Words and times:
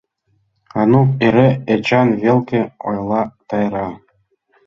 —Анук 0.79 1.09
эре 1.25 1.49
Эчан 1.73 2.07
велке,— 2.21 2.61
ойла 2.89 3.21
Тайра. 3.47 3.87